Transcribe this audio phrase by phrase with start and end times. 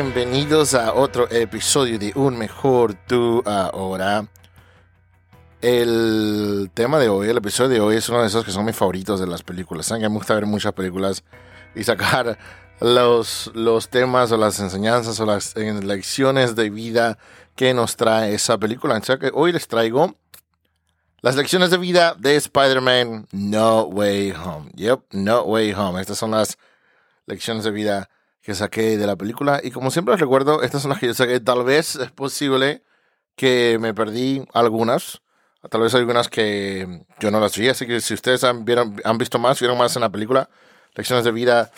[0.00, 4.28] bienvenidos a otro episodio de Un Mejor Tú Ahora.
[5.60, 8.76] El tema de hoy, el episodio de hoy es uno de esos que son mis
[8.76, 9.86] favoritos de las películas.
[9.86, 11.24] Saben que me gusta ver muchas películas
[11.74, 12.38] y sacar
[12.80, 17.18] los, los temas o las enseñanzas o las lecciones de vida
[17.56, 19.02] que nos trae esa película.
[19.02, 20.14] Sea que hoy les traigo
[21.22, 24.70] las lecciones de vida de Spider-Man No Way Home.
[24.76, 26.00] Yep, No Way Home.
[26.00, 26.56] Estas son las
[27.26, 28.08] lecciones de vida
[28.48, 29.60] que saqué de la película.
[29.62, 31.38] Y como siempre les recuerdo, estas son las que yo saqué.
[31.38, 32.82] Tal vez es posible
[33.36, 35.20] que me perdí algunas.
[35.68, 37.68] Tal vez algunas que yo no las vi.
[37.68, 38.64] Así que si ustedes han,
[39.04, 40.48] han visto más, vieron más en la película,
[40.94, 41.70] lecciones de vida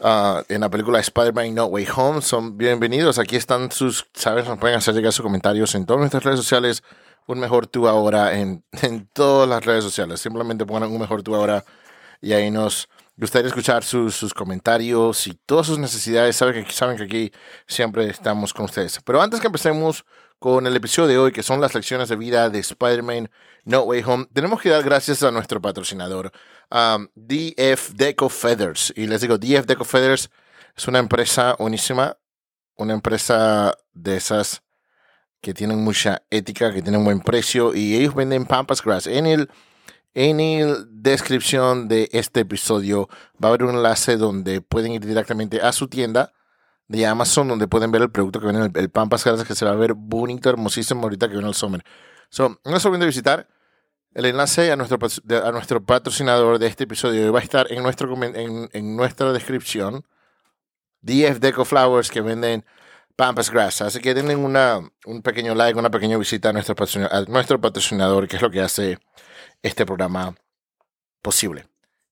[0.00, 3.20] uh, en la película Spider-Man No Way Home, son bienvenidos.
[3.20, 4.48] Aquí están sus, ¿sabes?
[4.48, 6.82] Nos pueden hacer llegar sus comentarios en todas nuestras redes sociales.
[7.28, 10.18] Un mejor tú ahora en, en todas las redes sociales.
[10.18, 11.64] Simplemente pongan un mejor tú ahora
[12.20, 16.36] y ahí nos gustaría escuchar sus, sus, comentarios y todas sus necesidades.
[16.36, 17.32] Saben que, saben que aquí
[17.66, 19.00] siempre estamos con ustedes.
[19.04, 20.04] Pero antes que empecemos
[20.38, 23.30] con el episodio de hoy, que son las lecciones de vida de Spider-Man
[23.64, 26.32] No Way Home, tenemos que dar gracias a nuestro patrocinador,
[26.70, 28.92] um, DF Deco Feathers.
[28.96, 30.30] Y les digo, DF Deco Feathers
[30.76, 32.18] es una empresa buenísima,
[32.76, 34.62] una empresa de esas
[35.40, 39.06] que tienen mucha ética, que tienen buen precio y ellos venden Pampas Grass.
[39.06, 39.50] En el
[40.14, 43.08] en la descripción de este episodio
[43.42, 46.32] va a haber un enlace donde pueden ir directamente a su tienda
[46.88, 49.72] de Amazon, donde pueden ver el producto que viene, el, el Pampas que se va
[49.72, 51.82] a ver bonito, hermosísimo ahorita que viene el summer.
[52.28, 53.48] So, no se olviden de visitar.
[54.12, 54.98] El enlace a nuestro,
[55.44, 60.06] a nuestro patrocinador de este episodio va a estar en, nuestro, en, en nuestra descripción.
[61.00, 62.64] DF Deco Flowers que venden
[63.16, 63.82] Pampas Grass.
[63.82, 66.74] Así que denle una, un pequeño like, una pequeña visita a nuestro,
[67.10, 68.98] a nuestro patrocinador, que es lo que hace
[69.64, 70.36] este programa
[71.22, 71.66] posible.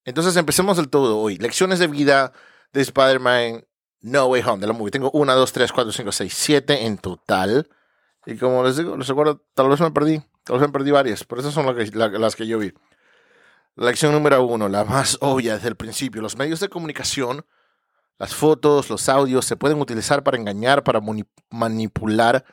[0.04, 1.36] Entonces empecemos del todo hoy.
[1.36, 2.32] Lecciones de vida
[2.72, 3.64] de Spider-Man
[4.00, 4.90] No Way Home de la movie.
[4.90, 7.68] Tengo 1, 2, 3, 4, 5, 6, 7 en total.
[8.26, 10.22] Y como les digo, les recuerdo, tal vez me perdí.
[10.44, 12.72] Tal vez me perdí varias, pero esas son las que, las que yo vi.
[13.76, 16.20] Lección número uno, la más obvia desde el principio.
[16.20, 17.44] Los medios de comunicación,
[18.18, 21.00] las fotos, los audios, se pueden utilizar para engañar, para
[21.50, 22.44] manipular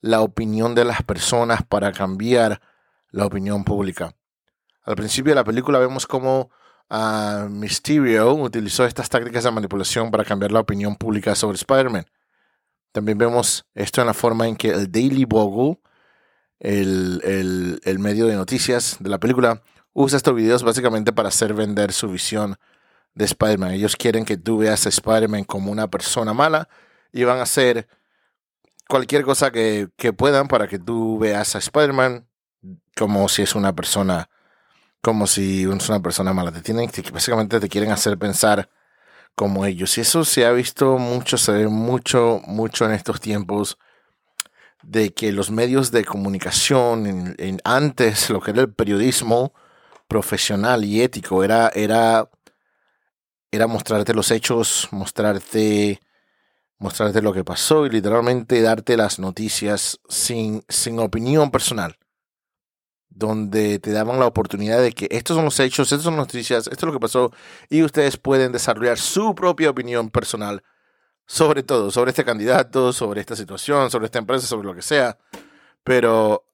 [0.00, 2.60] la opinión de las personas, para cambiar
[3.10, 4.14] la opinión pública.
[4.86, 6.48] Al principio de la película vemos cómo
[6.90, 12.06] uh, Mysterio utilizó estas tácticas de manipulación para cambiar la opinión pública sobre Spider-Man.
[12.92, 15.80] También vemos esto en la forma en que el Daily Bugle,
[16.60, 19.60] el, el, medio de noticias de la película,
[19.92, 22.56] usa estos videos básicamente para hacer vender su visión
[23.14, 23.72] de Spider-Man.
[23.72, 26.68] Ellos quieren que tú veas a Spider-Man como una persona mala
[27.12, 27.88] y van a hacer
[28.88, 32.28] cualquier cosa que, que puedan para que tú veas a Spider-Man
[32.94, 34.30] como si es una persona
[35.06, 36.50] como si es una persona mala.
[36.50, 38.68] Te tienen, básicamente te quieren hacer pensar
[39.36, 39.96] como ellos.
[39.96, 43.78] Y eso se ha visto mucho, se ve mucho, mucho en estos tiempos
[44.82, 49.54] de que los medios de comunicación, en, antes lo que era el periodismo
[50.08, 52.28] profesional y ético, era, era,
[53.52, 56.00] era mostrarte los hechos, mostrarte,
[56.78, 61.96] mostrarte lo que pasó y literalmente darte las noticias sin, sin opinión personal
[63.16, 66.66] donde te daban la oportunidad de que estos son los hechos, estas son las noticias,
[66.66, 67.32] esto es lo que pasó,
[67.70, 70.62] y ustedes pueden desarrollar su propia opinión personal
[71.26, 75.18] sobre todo, sobre este candidato, sobre esta situación, sobre esta empresa, sobre lo que sea.
[75.82, 76.44] Pero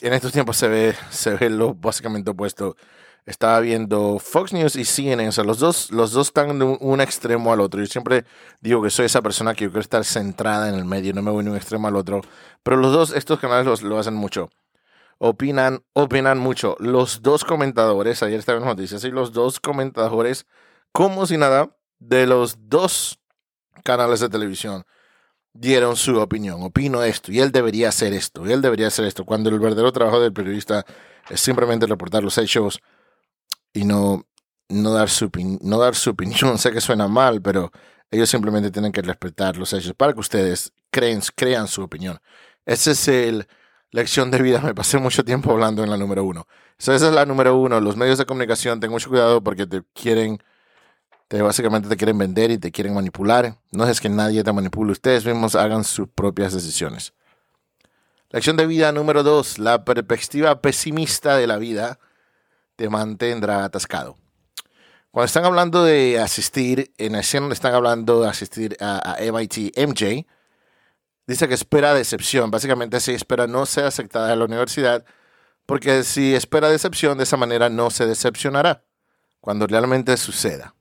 [0.00, 2.76] en estos tiempos se ve, se ve lo básicamente opuesto.
[3.26, 7.00] Estaba viendo Fox News y CNN, o sea, los dos, los dos están de un,
[7.00, 7.80] extremo al otro.
[7.80, 8.24] Yo siempre
[8.60, 11.30] digo que soy esa persona que yo quiero estar centrada en el medio, no me
[11.30, 12.22] voy de un extremo al otro.
[12.62, 14.50] Pero los dos, estos canales lo hacen mucho
[15.20, 16.76] opinan, opinan mucho.
[16.80, 20.46] Los dos comentadores, ayer estaba en noticias, y los dos comentadores,
[20.92, 23.20] como si nada, de los dos
[23.84, 24.84] canales de televisión,
[25.52, 26.62] dieron su opinión.
[26.62, 29.26] Opino esto, y él debería hacer esto, y él debería hacer esto.
[29.26, 30.84] Cuando el verdadero trabajo del periodista
[31.28, 32.80] es simplemente reportar los hechos
[33.74, 34.26] y no,
[34.70, 35.30] no, dar, su,
[35.60, 36.56] no dar su opinión.
[36.58, 37.70] sé que suena mal, pero
[38.10, 42.18] ellos simplemente tienen que respetar los hechos para que ustedes creen, crean su opinión.
[42.64, 43.46] Ese es el
[43.90, 44.60] lección de vida.
[44.60, 46.46] Me pasé mucho tiempo hablando en la número uno.
[46.78, 47.80] esa es la número uno.
[47.80, 50.42] Los medios de comunicación, ten mucho cuidado porque te quieren,
[51.28, 53.56] te básicamente te quieren vender y te quieren manipular.
[53.70, 54.92] No es que nadie te manipule.
[54.92, 57.12] Ustedes mismos hagan sus propias decisiones.
[58.30, 59.58] Lección de vida número dos.
[59.58, 61.98] La perspectiva pesimista de la vida
[62.76, 64.16] te mantendrá atascado.
[65.10, 70.24] Cuando están hablando de asistir, en la escena están hablando de asistir a MIT MJ,
[71.30, 72.50] dice que espera decepción.
[72.50, 75.04] Básicamente, si espera no ser aceptada en la universidad,
[75.64, 78.84] porque si espera decepción, de esa manera no se decepcionará
[79.40, 80.74] cuando realmente suceda.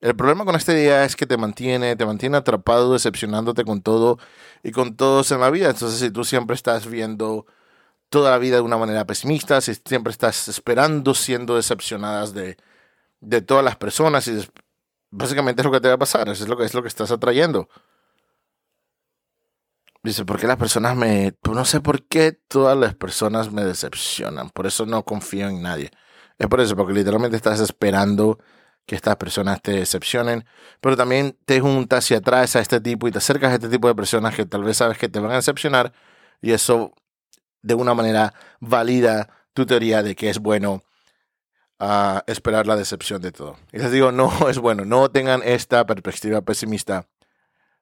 [0.00, 4.18] El problema con esta idea es que te mantiene, te mantiene atrapado, decepcionándote con todo
[4.64, 5.70] y con todos en la vida.
[5.70, 7.46] Entonces, si tú siempre estás viendo
[8.08, 12.56] toda la vida de una manera pesimista, si siempre estás esperando siendo decepcionadas de,
[13.20, 14.44] de todas las personas, y
[15.10, 17.12] básicamente es lo que te va a pasar, es lo que es lo que estás
[17.12, 17.68] atrayendo.
[20.02, 21.32] Dice, ¿por qué las personas me...
[21.42, 24.50] Pues no sé por qué todas las personas me decepcionan.
[24.50, 25.90] Por eso no confío en nadie.
[26.38, 28.38] Es por eso, porque literalmente estás esperando
[28.86, 30.44] que estas personas te decepcionen,
[30.80, 33.88] pero también te juntas y atraes a este tipo y te acercas a este tipo
[33.88, 35.92] de personas que tal vez sabes que te van a decepcionar
[36.40, 36.92] y eso
[37.62, 40.82] de una manera valida tu teoría de que es bueno
[41.78, 43.56] uh, esperar la decepción de todo.
[43.72, 47.06] Y les digo, no es bueno, no tengan esta perspectiva pesimista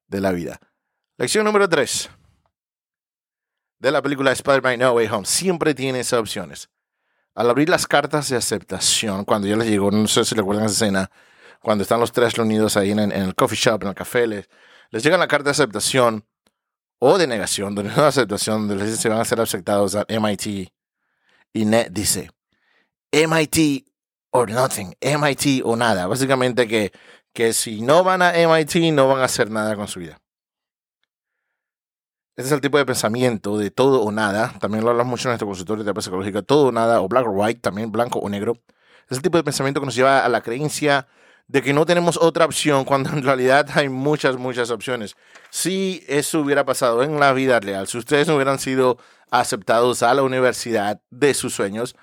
[0.08, 0.60] de la vida.
[1.20, 2.10] Lección número 3
[3.80, 5.26] de la película Spider-Man No Way Home.
[5.26, 6.70] Siempre tiene esas opciones.
[7.34, 10.84] Al abrir las cartas de aceptación, cuando ya les llegó, no sé si recuerdan esa
[10.84, 11.10] escena,
[11.60, 14.48] cuando están los tres reunidos ahí en, el coffee shop, en el café, les,
[14.90, 16.24] les llega la carta de aceptación
[17.00, 20.72] o de negación, de no aceptación, donde les que van a ser aceptados a MIT.
[21.52, 22.30] Y Ned dice,
[23.10, 23.88] MIT
[24.30, 26.06] or nothing, MIT o nada.
[26.06, 26.92] Básicamente que,
[27.32, 30.20] que si no van a MIT no van a hacer nada con su vida.
[32.38, 34.54] Ese es el tipo de pensamiento de todo o nada.
[34.60, 36.40] También lo hablamos mucho en nuestro consultorio de terapia psicológica.
[36.40, 38.62] Todo o nada, o black or white, también blanco o negro.
[39.08, 41.08] Es el tipo de pensamiento que nos lleva a la creencia
[41.48, 45.16] de que no tenemos otra opción cuando en realidad hay muchas, muchas opciones.
[45.50, 48.98] Si eso hubiera pasado en la vida real, si ustedes no hubieran sido
[49.32, 51.96] aceptados a la universidad de sus sueños,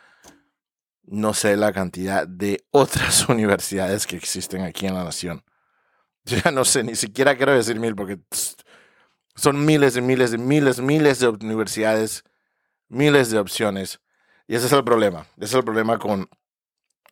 [1.03, 5.45] no sé la cantidad de otras universidades que existen aquí en la nación.
[6.25, 8.19] Ya no sé, ni siquiera quiero decir mil porque
[9.35, 12.23] son miles y miles y miles, miles de universidades,
[12.87, 13.99] miles de opciones.
[14.47, 15.27] Y ese es el problema.
[15.37, 16.29] Ese es el problema con...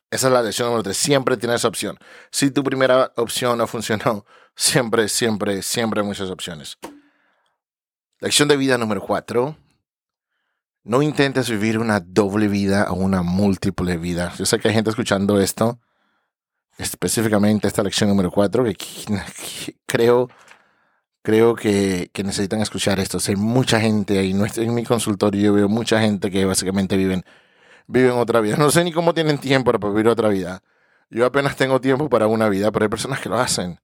[0.09, 0.97] Esa es la lección número tres.
[0.97, 1.97] Siempre tienes opción.
[2.31, 4.25] Si tu primera opción no funcionó,
[4.55, 6.77] siempre, siempre, siempre hay muchas opciones.
[8.19, 9.57] Lección de vida número cuatro.
[10.83, 14.33] No intentes vivir una doble vida o una múltiple vida.
[14.37, 15.79] Yo sé que hay gente escuchando esto,
[16.77, 18.75] específicamente esta lección número cuatro, que
[19.85, 20.29] creo
[21.23, 23.17] creo que, que, necesitan escuchar esto.
[23.27, 24.31] Hay mucha gente ahí.
[24.57, 27.23] En mi consultorio yo veo mucha gente que básicamente viven,
[27.87, 28.57] viven otra vida.
[28.57, 30.61] No sé ni cómo tienen tiempo para vivir otra vida.
[31.09, 33.79] Yo apenas tengo tiempo para una vida, pero hay personas que lo hacen.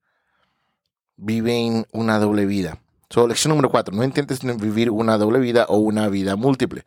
[1.15, 2.80] Viven una doble vida.
[3.09, 3.95] So, lección número cuatro.
[3.95, 6.83] No intentes vivir una doble vida o una vida múltiple.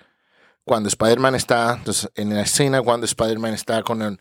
[0.64, 4.20] Cuando Spider-Man está, entonces, en la escena, cuando Spider-Man está con,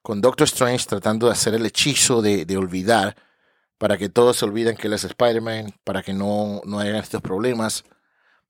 [0.00, 3.14] con Doctor Strange tratando de hacer el hechizo de, de olvidar,
[3.82, 7.20] para que todos se olviden que él es Spider-Man, para que no, no haya estos
[7.20, 7.82] problemas.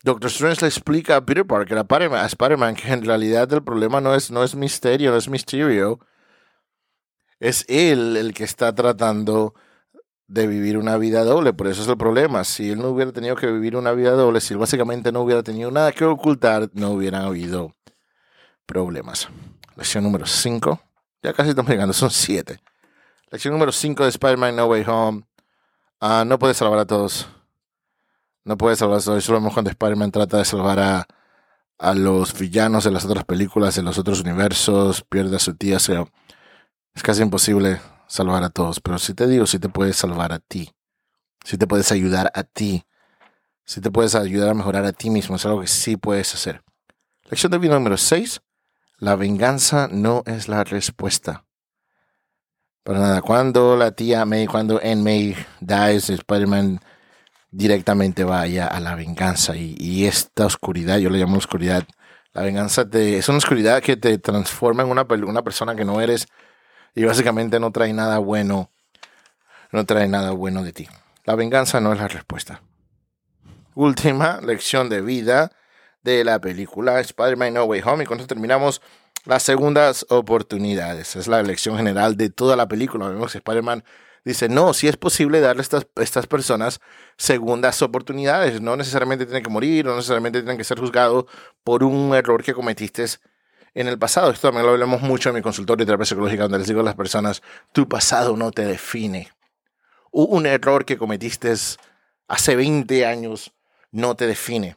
[0.02, 4.14] Doctor Strange le explica a Peter Parker, a Spider-Man, que en realidad el problema no
[4.14, 6.00] es, no es misterio, no es misterio.
[7.40, 9.54] Es él el que está tratando
[10.26, 12.44] de vivir una vida doble, por eso es el problema.
[12.44, 15.42] Si él no hubiera tenido que vivir una vida doble, si él básicamente no hubiera
[15.42, 17.74] tenido nada que ocultar, no hubieran habido
[18.66, 19.30] problemas.
[19.76, 20.78] Lección número 5.
[21.22, 22.60] Ya casi estamos llegando, son 7.
[23.32, 25.24] Lección número 5 de Spider-Man No Way Home.
[26.00, 27.26] Ah, no puede salvar a todos.
[28.44, 29.24] No puede salvar a todos.
[29.24, 31.06] Eso lo vemos cuando Spider-Man trata de salvar a,
[31.78, 35.78] a los villanos de las otras películas, de los otros universos, pierde a su tía.
[35.78, 36.04] O sea,
[36.92, 38.80] es casi imposible salvar a todos.
[38.80, 40.70] Pero si te digo, si te puedes salvar a ti.
[41.42, 42.84] Si te puedes ayudar a ti.
[43.64, 45.36] Si te puedes ayudar a mejorar a ti mismo.
[45.36, 46.62] Es algo que sí puedes hacer.
[47.30, 48.42] Lección de vida número 6.
[48.98, 51.46] La venganza no es la respuesta.
[52.84, 56.80] Pero nada, cuando la tía May, cuando en May dies, Spider-Man
[57.50, 59.54] directamente vaya a la venganza.
[59.54, 61.84] Y, esta oscuridad, yo le llamo oscuridad,
[62.32, 66.00] la venganza te, es una oscuridad que te transforma en una, una persona que no
[66.00, 66.26] eres
[66.94, 68.70] y básicamente no trae nada bueno,
[69.70, 70.88] no trae nada bueno de ti.
[71.24, 72.62] La venganza no es la respuesta.
[73.74, 75.52] Última lección de vida
[76.02, 78.82] de la película Spider-Man No Way Home y con terminamos
[79.24, 81.16] las segundas oportunidades.
[81.16, 83.08] Es la elección general de toda la película.
[83.08, 83.84] Vemos que Spider-Man
[84.24, 86.80] dice, no, si es posible darle a estas, estas personas
[87.16, 88.60] segundas oportunidades.
[88.60, 91.26] No necesariamente tienen que morir, no necesariamente tienen que ser juzgados
[91.64, 93.04] por un error que cometiste
[93.74, 94.30] en el pasado.
[94.30, 96.84] Esto también lo hablamos mucho en mi consultorio de terapia psicológica, donde les digo a
[96.84, 99.32] las personas, tu pasado no te define.
[100.10, 101.54] Un error que cometiste
[102.28, 103.52] hace 20 años
[103.92, 104.76] no te define.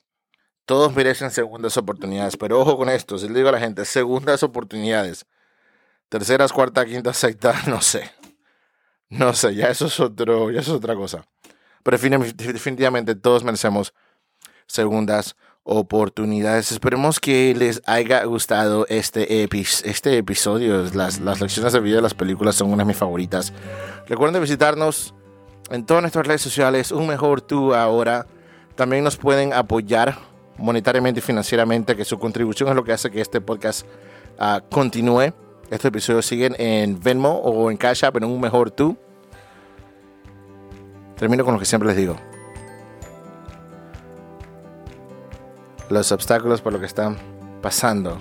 [0.66, 4.42] Todos merecen segundas oportunidades, pero ojo con esto, si le digo a la gente, segundas
[4.42, 5.26] oportunidades,
[6.10, 8.12] terceras, cuarta, quinta, sexta, no sé.
[9.10, 11.26] No sé, ya eso es otro, ya eso es otra cosa.
[11.84, 13.94] Pero definitivamente todos merecemos
[14.66, 16.72] segundas oportunidades.
[16.72, 20.84] Esperemos que les haya gustado este, este episodio.
[20.94, 23.54] Las, las lecciones de video de las películas son unas de mis favoritas.
[24.08, 25.14] Recuerden visitarnos
[25.70, 26.92] en todas nuestras redes sociales.
[26.92, 28.26] Un mejor tú ahora.
[28.76, 30.18] También nos pueden apoyar
[30.58, 33.86] monetariamente y financieramente, que su contribución es lo que hace que este podcast
[34.40, 35.34] uh, continúe.
[35.70, 38.98] Estos episodios siguen en Venmo o en Cash App, en un mejor tú.
[41.18, 42.16] Termino con lo que siempre les digo.
[45.90, 47.18] Los obstáculos por lo que están
[47.62, 48.18] pasando,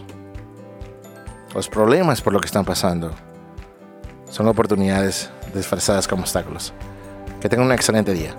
[1.55, 3.11] los problemas por lo que están pasando,
[4.31, 6.73] son oportunidades disfrazadas como obstáculos.
[7.41, 8.35] Que tengan un excelente día.